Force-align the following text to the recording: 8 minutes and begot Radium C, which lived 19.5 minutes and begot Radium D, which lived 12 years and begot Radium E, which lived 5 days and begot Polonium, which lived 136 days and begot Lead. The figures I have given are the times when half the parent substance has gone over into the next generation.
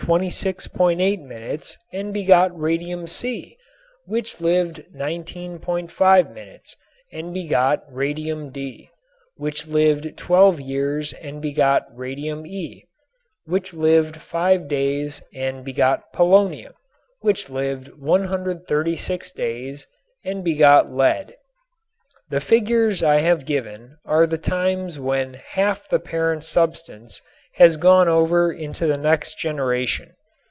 8 0.09 0.97
minutes 1.19 1.77
and 1.93 2.11
begot 2.11 2.59
Radium 2.59 3.05
C, 3.05 3.55
which 4.05 4.41
lived 4.41 4.83
19.5 4.95 6.33
minutes 6.33 6.75
and 7.13 7.31
begot 7.33 7.83
Radium 7.87 8.49
D, 8.49 8.89
which 9.37 9.67
lived 9.67 10.17
12 10.17 10.59
years 10.59 11.13
and 11.13 11.39
begot 11.39 11.85
Radium 11.95 12.47
E, 12.47 12.85
which 13.45 13.75
lived 13.75 14.15
5 14.17 14.67
days 14.67 15.21
and 15.35 15.63
begot 15.63 16.11
Polonium, 16.11 16.73
which 17.19 17.51
lived 17.51 17.89
136 17.99 19.31
days 19.31 19.87
and 20.25 20.43
begot 20.43 20.91
Lead. 20.91 21.35
The 22.29 22.41
figures 22.41 23.03
I 23.03 23.17
have 23.19 23.45
given 23.45 23.97
are 24.03 24.25
the 24.25 24.39
times 24.39 24.99
when 24.99 25.35
half 25.35 25.87
the 25.87 25.99
parent 25.99 26.43
substance 26.43 27.21
has 27.55 27.75
gone 27.75 28.07
over 28.07 28.49
into 28.49 28.87
the 28.87 28.95
next 28.97 29.37
generation. 29.37 30.09